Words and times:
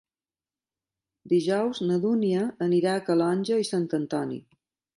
Dijous 1.33 1.83
na 1.89 1.99
Dúnia 2.07 2.47
anirà 2.69 2.95
a 3.01 3.05
Calonge 3.11 3.61
i 3.67 3.71
Sant 3.73 3.89
Antoni. 4.03 4.45